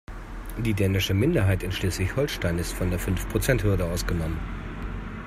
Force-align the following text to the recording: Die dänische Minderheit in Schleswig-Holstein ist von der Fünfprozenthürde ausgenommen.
Die 0.57 0.73
dänische 0.73 1.13
Minderheit 1.13 1.61
in 1.61 1.71
Schleswig-Holstein 1.71 2.57
ist 2.57 2.73
von 2.73 2.89
der 2.89 2.97
Fünfprozenthürde 2.97 3.85
ausgenommen. 3.85 4.39